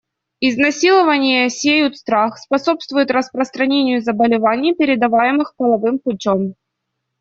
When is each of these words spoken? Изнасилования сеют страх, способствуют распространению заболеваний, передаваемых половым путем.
Изнасилования 0.39 1.47
сеют 1.51 1.95
страх, 1.95 2.39
способствуют 2.39 3.11
распространению 3.11 4.01
заболеваний, 4.01 4.73
передаваемых 4.73 5.53
половым 5.55 5.99
путем. 5.99 6.55